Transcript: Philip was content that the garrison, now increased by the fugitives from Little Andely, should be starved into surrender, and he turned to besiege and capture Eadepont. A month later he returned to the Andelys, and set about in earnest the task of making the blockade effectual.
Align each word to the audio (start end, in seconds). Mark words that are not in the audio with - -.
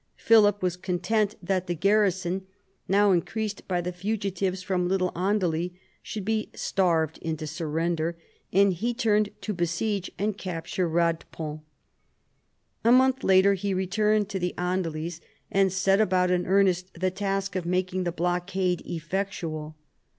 Philip 0.17 0.63
was 0.63 0.77
content 0.77 1.35
that 1.43 1.67
the 1.67 1.75
garrison, 1.75 2.47
now 2.87 3.11
increased 3.11 3.67
by 3.67 3.81
the 3.81 3.91
fugitives 3.91 4.63
from 4.63 4.87
Little 4.87 5.11
Andely, 5.15 5.75
should 6.01 6.25
be 6.25 6.49
starved 6.55 7.19
into 7.19 7.45
surrender, 7.45 8.17
and 8.51 8.73
he 8.73 8.95
turned 8.95 9.29
to 9.41 9.53
besiege 9.53 10.09
and 10.17 10.35
capture 10.39 10.89
Eadepont. 10.89 11.61
A 12.83 12.91
month 12.91 13.23
later 13.23 13.53
he 13.53 13.75
returned 13.75 14.27
to 14.29 14.39
the 14.39 14.55
Andelys, 14.57 15.21
and 15.51 15.71
set 15.71 16.01
about 16.01 16.31
in 16.31 16.47
earnest 16.47 16.91
the 16.95 17.11
task 17.11 17.55
of 17.55 17.67
making 17.67 18.03
the 18.03 18.11
blockade 18.11 18.81
effectual. 18.83 19.75